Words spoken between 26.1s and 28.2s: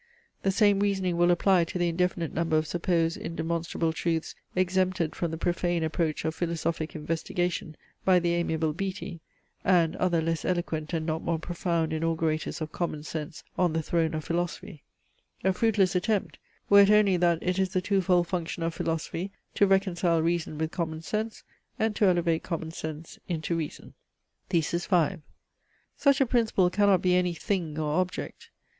a principle cannot be any THING or